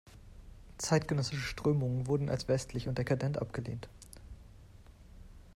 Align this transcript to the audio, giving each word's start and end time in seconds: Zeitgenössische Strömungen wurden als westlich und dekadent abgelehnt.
Zeitgenössische 0.79 1.43
Strömungen 1.47 2.07
wurden 2.07 2.27
als 2.27 2.47
westlich 2.47 2.87
und 2.87 2.97
dekadent 2.97 3.37
abgelehnt. 3.37 3.87